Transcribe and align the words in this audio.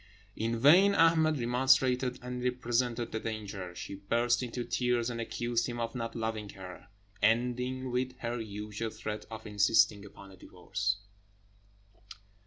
In 0.35 0.57
vain 0.59 0.95
Ahmed 0.95 1.37
remonstrated 1.37 2.17
and 2.23 2.43
represented 2.43 3.11
the 3.11 3.19
danger; 3.19 3.75
she 3.75 3.93
burst 3.93 4.41
into 4.41 4.63
tears, 4.65 5.11
and 5.11 5.21
accused 5.21 5.67
him 5.67 5.79
of 5.79 5.93
not 5.93 6.15
loving 6.15 6.49
her, 6.49 6.87
ending 7.21 7.91
with 7.91 8.17
her 8.17 8.39
usual 8.41 8.89
threat 8.89 9.27
of 9.29 9.45
insisting 9.45 10.03
upon 10.03 10.31
a 10.31 10.37
divorce. 10.37 10.97